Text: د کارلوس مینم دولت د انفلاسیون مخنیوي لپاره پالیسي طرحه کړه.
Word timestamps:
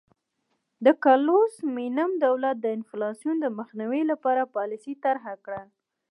د 0.85 0.87
کارلوس 1.03 1.53
مینم 1.75 2.11
دولت 2.25 2.55
د 2.61 2.65
انفلاسیون 2.77 3.37
مخنیوي 3.59 4.01
لپاره 4.11 4.51
پالیسي 4.55 4.93
طرحه 5.03 5.33
کړه. 5.45 5.61